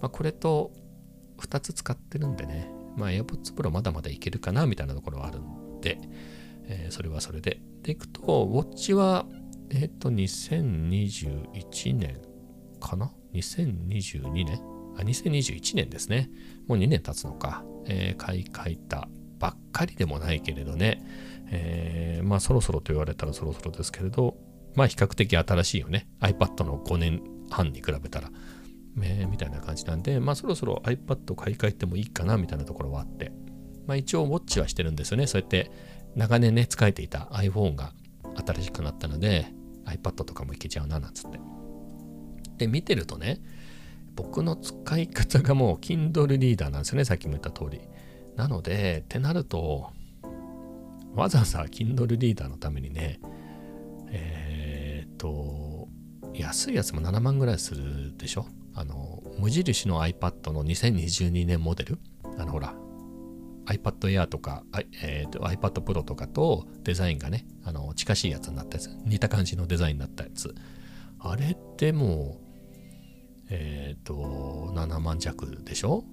[0.00, 0.72] まあ、これと
[1.38, 5.98] 2つ使ってるんでね、まあ AirPods Pro まだまだいけるかなみたいなところはあるんで、
[6.68, 7.60] えー、それはそれで。
[7.82, 9.26] でいくと、ウォッチは、
[9.70, 12.20] えっ、ー、と、2021年
[12.80, 16.30] かな ?2022 年あ、2021年ですね。
[16.66, 17.64] もう2年経つのか。
[17.88, 21.02] えー、買い替えたばっかりでもないけれどね。
[21.50, 24.36] えー、まあそろそろと言われたらそろそろですけれど、
[24.74, 26.08] まあ比較的新しいよね。
[26.20, 28.30] iPad の5年半に比べたら。
[29.02, 33.30] えー、みたいな感じなんで、まあそろそろ iPad 買い替えてもいいかなみたいなところはあって、
[33.86, 35.26] まあ一応ウォッチはしてるんですよね。
[35.26, 35.70] そうやって
[36.14, 37.92] 長年ね、使えていた iPhone が
[38.46, 39.46] 新しくなったので、
[39.84, 41.38] iPad とかもいけちゃうな、なんつって。
[42.56, 43.40] で、見てるとね、
[44.16, 47.80] 僕の使い方がもう Kindle リーダーなんですよね、さっきも言った通り。
[48.34, 49.90] なので、ってなると、
[51.14, 53.20] わざわざ Kindle リーダーのためにね、
[54.08, 55.88] えー、っと、
[56.34, 58.46] 安いやつも7万ぐらいするでしょ？
[58.74, 61.98] あの、無印の iPad の2022年モデル？
[62.38, 62.74] あの、ほら、
[63.66, 64.64] iPad Air とか、
[65.02, 70.54] えー、と iPad Pro とかとデザインがね、あの、近しいやつになったやつ、似た感じのデザインになったやつ。
[71.18, 72.40] あれっても、
[73.48, 76.04] えっ、ー、と、7万弱でしょ？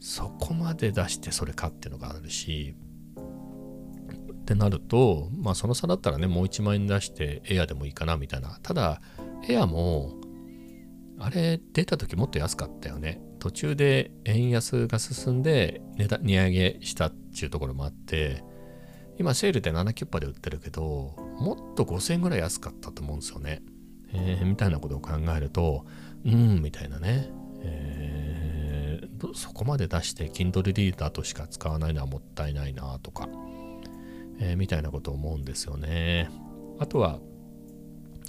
[0.00, 2.74] そこまで出してそれかっていうのがあるし、
[4.32, 8.58] ってなると、まあその差だったらね、もう1万円出してエアでもいいかなみたいな。
[8.62, 9.02] ただ、
[9.48, 10.20] エアも
[11.20, 13.20] あれ、出た時もっと安かったよね。
[13.38, 18.42] 途中で円安が進んで値値上げしたっていうところもあって、
[19.18, 23.62] 今セールで7キュッパで売ってるけど、もっと5000円ぐらい安かったと思うんですよね。
[24.14, 25.84] えー、みたいなことを考えると、
[26.24, 27.30] うん、みたいなね。
[27.62, 33.28] えー、そこまで出して Kindle リーダーとしか使わないのはもったいないなとか、
[34.38, 36.30] えー、みたいなことを思うんですよね。
[36.78, 37.20] あとは、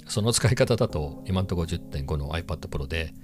[0.06, 3.14] その使い方だと今のところ10.5の iPad Pro で、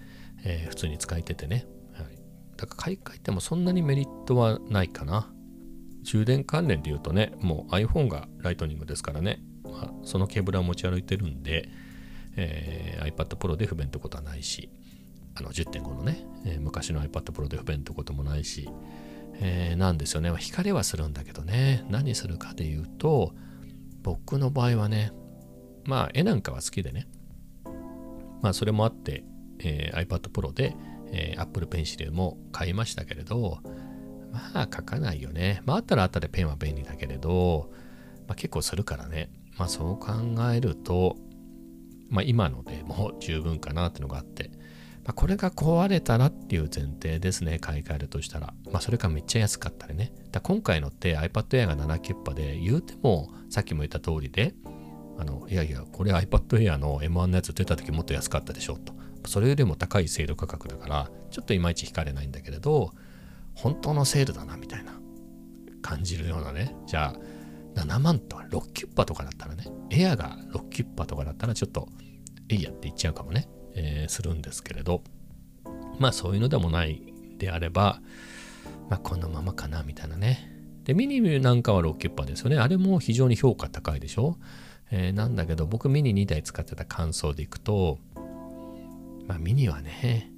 [0.44, 2.18] えー、普通に使えててね、はい、
[2.56, 5.30] だから買い替えてもそんなにメリットはないかな
[6.02, 11.68] 充電関連で言うとねもう iPhone がライトニングですからね、まあ、そのケーブルは持ち歩いてるんで、
[12.40, 14.70] えー、iPad Pro で不便ってことはないし
[15.34, 18.70] あの10.5のね、えー、昔の iPad Pro で不便ってこともないし、
[19.40, 23.32] えー、なんですよね、光はするんだけどね何するかで言うと
[24.02, 25.12] 僕の場合はね
[25.84, 27.08] まあ絵なんかは好きでね
[28.40, 29.24] まあそれもあって、
[29.58, 30.76] えー、iPad Pro で、
[31.12, 33.58] えー、Apple Pencil も買いましたけれど
[34.32, 35.62] まあ書かないよね。
[35.64, 37.70] まああったらあったでペンは便利だけれど、
[38.26, 39.30] まあ、結構するからね。
[39.56, 40.12] まあそう考
[40.52, 41.16] えると、
[42.08, 44.50] まあ今のでもう十分かなっていうのがあって、
[45.04, 48.54] まあ、これが壊れたらっていう前提ですね、買い替えるとしたら。
[48.70, 50.12] まあそれかめっちゃ安かったりね。
[50.30, 54.54] だ今回のって iPad Air が7キュッパで、言うてもさっきも言った通りで、
[55.18, 58.92] あのいやいや、これ iPad Air の M1 のやつ出た時もっと安かったでしょと。
[59.26, 62.92] それよりも高い精度価格だから、ちょっといまいち惹かれないんだけれど、
[63.58, 64.92] 本当のセールだなみたいな
[65.82, 67.14] 感じるようなねじゃあ
[67.82, 71.88] 7万とか6キュッパとかだったらねエアが6キュッパとかだったらちょっと
[72.48, 75.02] えいやって言っちゃうかもね、えー、するんですけれど。
[75.98, 77.02] まあそういうのでもない
[77.38, 78.00] であれば
[78.88, 80.54] まあこのままかなみたいなね。
[80.84, 82.58] でミニなんかは6キュッパですよね。
[82.58, 84.38] あれも非常に評価高いでしょ、
[84.90, 87.98] えー、なんだけど僕ミニ2台使ってた感想でいくと
[89.26, 90.30] まあミニはね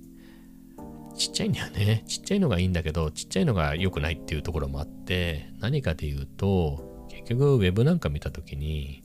[1.15, 2.03] ちっちゃいんだよね。
[2.07, 6.90] ちっちゃいのがいいんだけど、ちっちゃいのが良くないっていうところもあって、何かで言うと、
[7.39, 9.03] 局 Web なんか見たときに、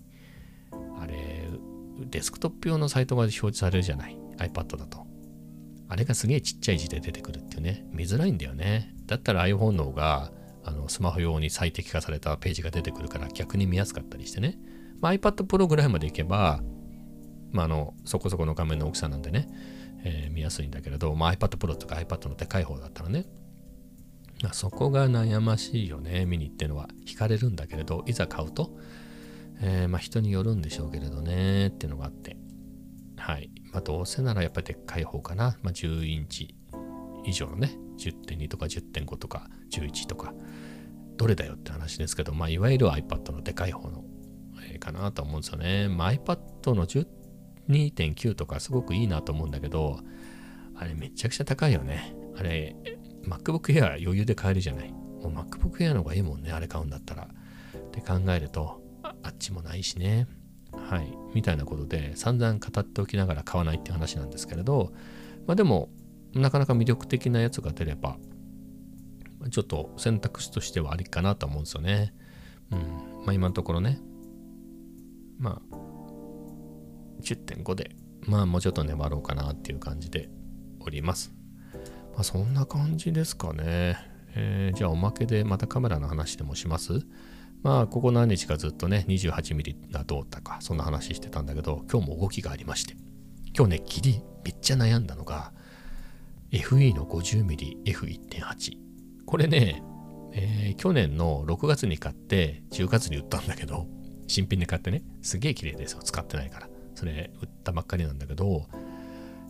[0.99, 1.47] あれ、
[2.09, 5.05] デスクトップ用のサイトが表示されるじゃない？iPad だと。
[5.87, 7.85] あれがすげえちっちゃい字で出てくるっていうね。
[7.91, 8.93] 見づらいんだよね。
[9.05, 10.31] だったら iPhone の方が、
[10.63, 14.57] あのスマホ用に最適化されたページが出てくるから逆に見やすかったりしてね。
[14.99, 16.61] まあ、iPad Pro ぐらいまでいけば、
[17.51, 19.47] まあ、あのそこそこの画面の大きさなんでね、
[20.03, 23.25] えー、見やすいんだけれど、まあ、iPad Pro とか iPad のでかい方だったらね、
[24.43, 26.89] まあ、そこが悩ましいよね、ミニっていうのは。
[27.05, 28.77] 惹かれるんだけれど、いざ買うと、
[29.61, 32.37] えー、まあ人によるんでしょうけれどね、っていうのがあって。
[33.17, 33.49] はい。
[33.71, 35.57] まあどうせならやっぱりでっかい方かな。
[35.61, 36.55] まあ10インチ
[37.25, 40.33] 以上のね、10.2とか10.5とか11とか、
[41.17, 44.03] どれだよって話ですけど、まあいわゆる iPad のでかい方の、
[44.69, 45.87] えー、かなと思うんですよね。
[45.87, 49.99] まあ iPad の2.9とかすごくいいなと思うんだけど、
[50.75, 52.13] あれめちゃくちゃ高いよね。
[52.37, 52.75] あれ、
[53.25, 54.91] MacBook Air 余裕で買えるじゃない。
[54.91, 57.27] もう MacBook Air の方がいいもんね、あれ買うんだったら。
[57.77, 60.27] って考えると、あっちもないしね。
[60.71, 61.13] はい。
[61.33, 64.93] みたいなことで散々語っておきながら買わないって話なんですけれど、
[65.47, 65.89] まあでも、
[66.33, 68.17] なかなか魅力的なやつが出れば、
[69.51, 72.13] ちょっと選択肢としてはありかなと思うんですよね。
[72.71, 72.79] うん。
[73.25, 73.99] まあ今のところね。
[75.37, 75.75] まあ、
[77.21, 80.29] 10.5で、まあもうちょっと粘ろうかなっていう感じで
[80.79, 81.33] おります。
[82.15, 83.97] まあそんな感じですかね。
[84.35, 87.05] えー、じゃあおまけでまたカメラの話でもします？
[87.61, 92.95] まあここ何日かずっとね 28mm がどうだかそんな話してたんだけど今日も動きがありまして
[93.55, 95.51] 今日ねギリめっちゃ悩んだのが
[96.51, 98.77] FE の 50mmF1.8
[99.25, 99.83] これね、
[100.33, 103.87] えー、去年の6月に買って10月に売ったんだけど
[104.27, 105.99] 新品で買ってねすげえ綺麗ですよ。
[106.03, 106.69] 使ってないから。
[106.95, 108.67] それ売ったばっかりなんだけど、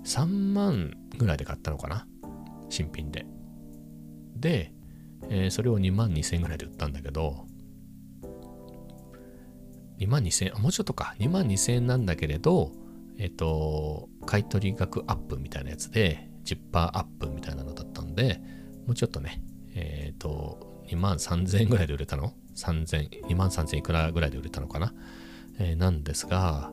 [0.04, 2.08] 3万ぐらいで買ったのかな。
[2.69, 3.25] 新品で。
[4.36, 4.73] で、
[5.30, 7.47] えー、それを2万2000円ぐらいで売ったんだけど、
[9.99, 12.71] 2万2000円、もうちょっとか、2万2000円なんだけれど、
[13.17, 18.41] えっ、ー、と、買取額アップみたいなやつで、10%アップみたいなのだったんで、
[18.86, 19.41] もうちょっとね、
[19.73, 24.93] えっ、ー、と、2万3000円ぐらいで売れたの ?3000、2万3000いくらぐらいで売れたのかな、
[25.60, 26.71] えー、なんですが、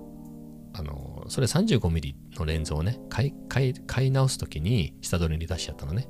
[0.75, 6.09] あの、それ 35mm のレンズをね、買い、買い、買い直すときに下取りに出しちゃったのね。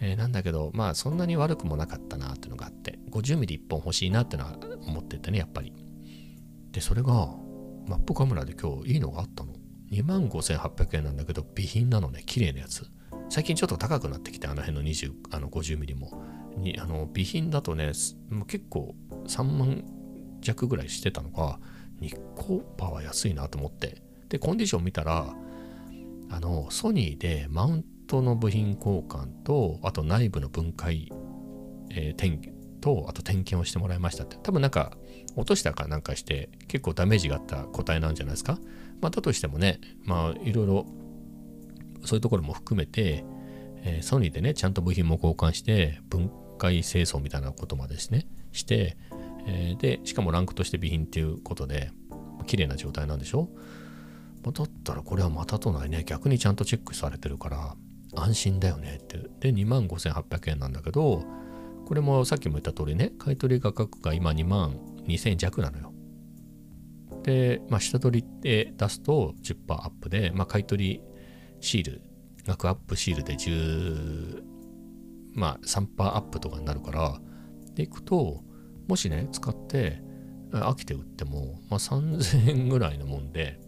[0.00, 5.72] えー、なんだけど、まあそんなに悪くもなかったなっていうのがあって、50mm1 本欲しいなってのは思っててね、やっぱり。
[6.70, 7.34] で、それが、
[7.86, 9.52] マップカメラで今日いいのがあったの。
[9.90, 12.86] 25,800円なんだけど、備品なのね、綺麗なやつ。
[13.28, 16.22] 最近ちょっと高くなってきて、あの辺の20、あの 50mm も。
[16.56, 17.92] にあの備品だとね、
[18.46, 18.94] 結構
[19.26, 19.84] 3万
[20.40, 21.58] 弱ぐらいしてたのが、
[22.00, 24.02] ニコパは安いなと思って。
[24.28, 25.34] で、コンディション見たら、
[26.30, 31.12] あの、ソニーでマウントの部品交換と、あと内部の分解、
[31.90, 32.40] えー、点
[32.80, 34.36] と、あと点検をしてもらいましたって。
[34.42, 34.96] 多分なんか、
[35.36, 38.58] 落としたかなんかして、結構ダメージがあった個体なんじゃないですか。
[39.00, 40.86] まあ、だとしてもね、まあ、いろいろ、
[42.04, 43.24] そういうところも含めて、
[43.82, 48.96] えー、ソニーでね、ちゃんと部品も交換して、分解清掃みたいなことまでですね、して、
[49.46, 51.90] えー、で、しかもランクとして備品っていうことで、
[52.46, 53.48] 綺麗な状態なんでしょ？
[54.52, 56.04] だったらこれはまたとないね。
[56.04, 57.76] 逆にちゃんとチェックされてるから
[58.14, 59.18] 安心だよねって。
[59.40, 61.24] で2万5800円なんだけど
[61.86, 64.76] これもさっきも言った通りね買取価格が今2万
[65.06, 65.92] 2000円弱なのよ。
[67.22, 71.00] で、まあ、下取りで出すと10%アップで、まあ、買取
[71.60, 72.02] シール
[72.46, 74.42] 額アップシールで10
[75.32, 77.18] まあ3%アップとかになるから
[77.74, 78.42] でいくと
[78.86, 80.02] もしね使って
[80.50, 83.58] 飽きて売っても、まあ、3000円ぐらいのもんで、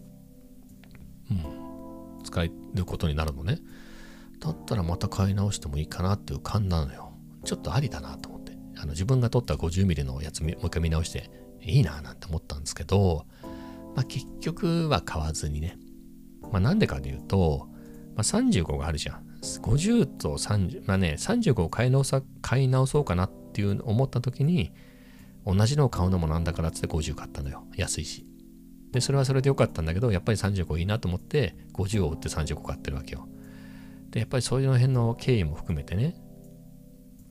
[1.31, 3.59] うん、使えることになるのね。
[4.39, 7.13] だったらまた買い直してもいいかなっていう感なのよ。
[7.45, 8.53] ちょっとありだなと思って。
[8.77, 11.31] あの自分が撮った 50mm のやつもう一回見直して
[11.63, 13.25] いいななんて思ったんですけど、
[13.95, 15.79] まあ、結局は買わずにね、
[16.53, 17.69] まあ、なんでかというと、
[18.15, 19.27] まあ、35があるじゃん。
[19.43, 24.73] 50と30まあね35を買い直さ買い直そうかなっていう思った時に
[25.47, 27.65] 同じのを買うのもなんだからっつって50買ったのよ。
[27.77, 28.27] 安いし。
[28.93, 33.29] でそれはそれでよかったんだけどやっぱり35いいなと思って50を売って35買ってるわけよ。
[34.11, 36.17] でやっぱりそういうの辺の経緯も含めてね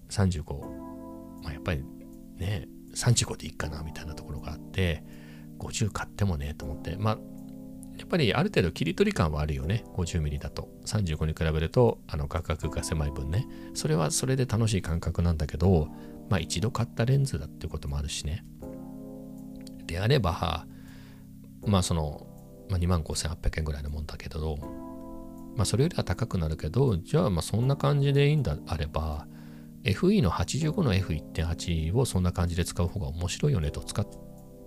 [0.10, 0.60] 35
[1.44, 1.84] まあやっぱり
[2.38, 5.04] ね35でいいかなみたいなところがあって
[5.60, 6.96] 50買ってもねと思って。
[6.98, 7.18] まあ
[7.98, 9.86] やっぱりある程度切り取り感はあるよね。
[9.96, 10.70] 50mm だと。
[10.86, 13.48] 35に比べるとあの価格が狭い分ね。
[13.74, 15.88] それはそれで楽しい感覚なんだけど
[16.30, 18.46] まあ一度買ったレンズだっていうこともあるしね
[19.86, 20.66] であれば
[21.66, 22.28] まあその、
[22.70, 24.58] まあ、2万5800円ぐらいのもんだけど
[25.56, 29.28] まあそれよりは高くなるけどじゃあまあそんな感じでいいんだあれば
[29.86, 34.06] FE の85の F1.8 をそんな感じで使う方が面白いよねと使っ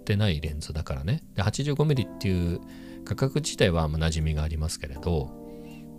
[0.05, 1.25] てないレンズだからね。
[1.35, 2.61] で、85mm っていう
[3.05, 5.31] 価格自体はま馴染みがありますけれど、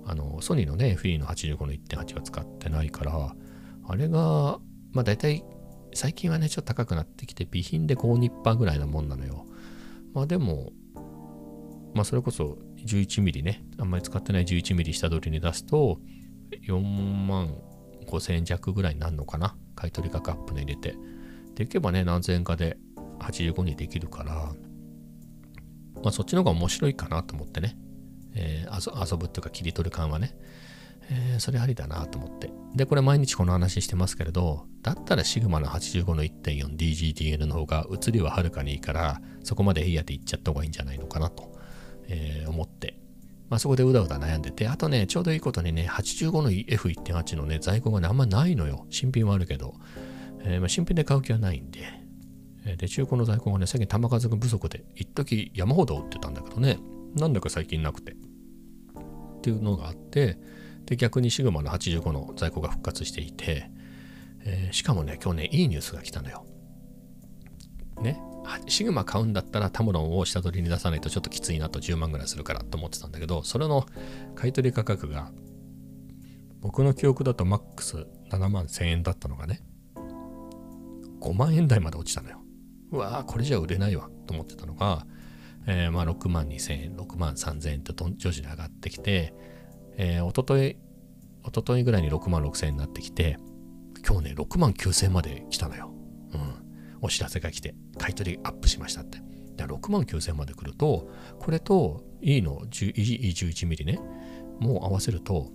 [0.05, 3.35] あの、ソニーのね、FE の85の1.8は使ってないから、
[3.87, 4.59] あれが、
[4.91, 5.43] まあ大体、
[5.93, 9.45] 最近はね、ちょっと高くなってきて、備品で5ニッパーぐらいなもんなのよ。
[10.13, 10.71] まあでも、
[11.93, 15.99] まあそれこそ 11mm ね、あんまり使ってない 11mm 下取りに出すと、
[16.67, 17.55] 4万
[18.07, 19.55] 5000円弱ぐらいになるのかな？
[19.75, 20.95] 買取価格アップの入れて。
[21.55, 22.77] でいけばね、何千円かで
[23.19, 24.53] 85にできるから、
[26.03, 27.77] まあそっちの方が面白いかなと思ってね。
[28.35, 30.35] えー、遊ぶっていうか切り取る感はね。
[31.11, 32.51] えー、それありだなと思って。
[32.75, 41.51] で、これ毎日この話してますけれど、だったらシグマの85の 1.4DGTN の方が写りははるかにいいから、そこまでいいやって言っちゃった方がいいんじゃないのかなと、
[42.07, 42.99] えー、思って、
[43.49, 48.85] まあ、そこでうだうだ悩んでて、あとね、ちょうどいいことにね、85の F1.8 のね、在庫がね、あんまないのよ。
[48.91, 49.73] 新品はあるけど、
[50.43, 51.79] えー、まあ、新品で買う気はないんで、
[52.77, 56.77] で、中古の在庫がね、最近玉数が不足で、一時山ほど売ってたんだけどね、
[57.15, 58.11] なんだか最近なくて。
[58.11, 60.37] っていうのがあって、
[60.89, 63.69] で、逆にシグマの85の在庫が復活していて、
[64.43, 66.45] えー、しかもね、今日ね、いいニュースが来たのよ。
[68.01, 68.19] ね、
[68.67, 73.85] シグマ買うんだったらタムロンを下取りに出さないとちょっときついなと10万ぐらいするからと思ってたんだけど、それの
[74.33, 75.31] 買取価格が
[76.59, 79.61] 僕の記憶だとマックス7万1000円だったのがね、
[81.21, 82.41] 5万円台まで落ちたのよ。
[82.91, 85.05] うわーこれじゃ売れないわと思ってたのが、
[85.67, 89.35] えー、まあ6万2000円、6万3000円と徐々に上がってきて、
[90.01, 90.77] えー、おととい、
[91.43, 93.37] おとといぐらいに6万6000円になってきて、
[94.07, 95.91] 今日ね、6万9000円まで来たのよ。
[96.33, 96.55] うん。
[97.01, 99.19] お知らせが来て、買い取りアップしましたって。
[99.57, 103.99] で6万9000まで来ると、これと E の E11mm ね、
[104.61, 105.51] もう合わせると、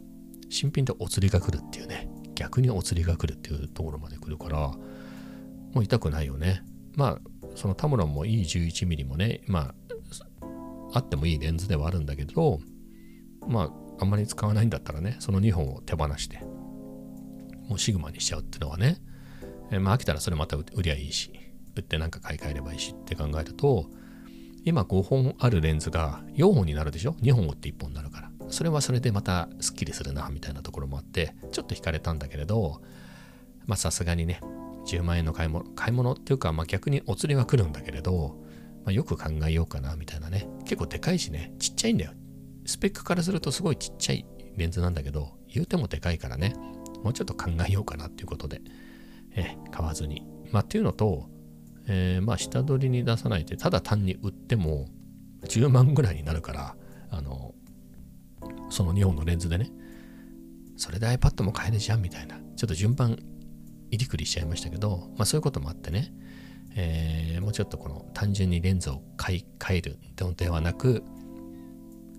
[0.50, 6.62] 新品でお釣りが来るっていうね、逆にお釣りが来るっていうところまで来るから、もう痛くないよね。
[6.96, 7.20] まあ、
[7.54, 9.72] そのタムロンも E11mm もね、ま
[10.42, 10.44] あ、
[10.92, 12.60] あってもいいレンズではあるんだけど、
[13.48, 16.40] まあ、あんまり使わないんだったらね、その2本を手放して、
[17.68, 18.98] もうシグマにしちゃうっていうのはね、
[19.70, 21.32] えまあ飽きたらそれまた売りゃいいし、
[21.76, 23.86] 売ってなんか買い替えればいいしって考えると、
[24.64, 28.30] 今5本あるレンズが4本になるでしょ ?2 本売って1本になるから。
[28.48, 32.82] それはそれでまたスッキリするな、みたいなところもあって、ちょっと惹かれたんだけれど、
[33.66, 34.40] まあさすがにね、
[34.86, 38.42] 10万円の買い物、買い物っていうか、まあ逆にお釣りは来るんだけれど、
[38.84, 40.46] まあ、よく考えようかな、みたいなね。
[40.64, 42.12] 結構でかいしね、ちっちゃいんだよ。
[42.66, 46.54] スペックからするとすごいちっちゃいレンズなんだけど、言うてもでかいからね、
[47.02, 48.60] もうちょっと考えようかなっていうことで、
[49.36, 50.26] え買わずに。
[50.52, 51.28] まあ、っていうのと、
[51.86, 54.88] えー、まあ、下取りに出さないで、ただ単に売っても
[55.44, 56.76] 10万ぐらいになるから、
[57.10, 57.54] あの、
[58.70, 59.70] その2本のレンズでね、
[60.76, 63.18] それで iPad も買えるじゃんみたいな、ちょっと順番
[63.90, 66.12] 入りくりしちゃいましたけど、まあそういうこともあってね、
[66.76, 71.04] えー、もうちょっとこの単純にレンズを買い替えるのではなく、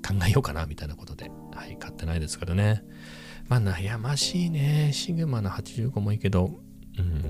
[0.06, 2.84] 考えようかなみたいなことで、はい、買ってないですけどね。
[3.48, 4.92] まあ悩ましいね。
[4.94, 6.60] シグマの85もいいけど、
[6.98, 7.24] うん、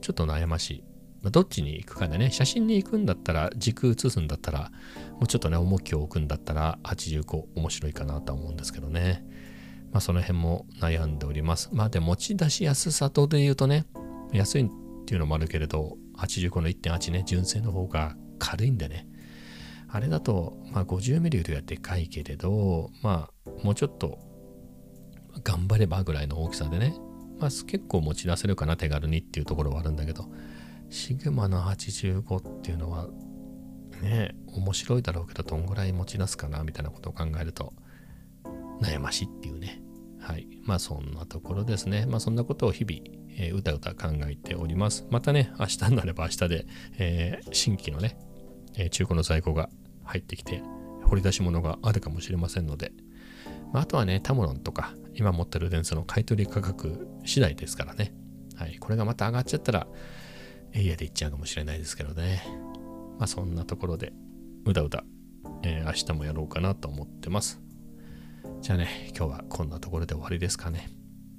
[0.00, 0.84] ちょっと悩ましい。
[1.22, 4.70] まあ、どっちに行くかでね、写真に行くんだったら、軸写すんだったら、
[5.12, 9.24] もうちょっとね、重きを置くんだったら、85面白いかなとは思うんですけどね。
[9.90, 11.70] まあ、その辺も悩んでおります。
[11.72, 13.86] まあ、で、持ち出しやすさとで言うとね、
[14.32, 14.68] 安いっ
[15.06, 19.07] ていうのもあるけれど、85の1.8ね、純正の方が軽いんでね。
[19.90, 24.18] あれだと、まあ、50mm よりはでかいけれど、まあ、もうちょっと
[25.42, 26.94] 頑張ればぐらいの大きさでね、
[27.38, 30.26] まあ、結構持ち出せるかな、手軽にっていうところはあるんだけど、
[30.90, 33.08] シグマの85っていうのは、
[34.02, 37.72] ね、面白いだろうけど、どんぐらい持ち出すかな、みたいなことを考えると、
[38.80, 39.80] 悩ましいっていうね。
[40.20, 40.46] はい。
[40.64, 42.06] まあ、そんなところですね。
[42.06, 43.00] まあ、そんなことを日々、
[43.38, 45.06] えー、うたうた考えております。
[45.10, 46.66] またね、明日になれば明日で、
[46.98, 48.18] えー、新規のね、
[48.76, 49.68] え中古の在庫が
[50.04, 50.62] 入ってきて、
[51.04, 52.92] 掘り出し物があるかもしれませんので、
[53.72, 58.12] まあ、あとはね、タムロンとか、今持ってる電池の買取価格次第ですからね。
[58.56, 58.78] はい。
[58.78, 59.86] これがまた上がっちゃったら、
[60.72, 62.42] エリアで行っちゃうかもしれないですけどね。
[63.18, 64.12] まあ、そんなところで、
[64.64, 65.04] うだうだ、
[65.62, 67.60] えー、明日もやろうかなと思ってます。
[68.60, 70.90] じゃあね、今日はこんなところで終わりですかね。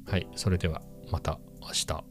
[0.05, 0.27] はい。
[0.35, 2.08] それでは、また明日。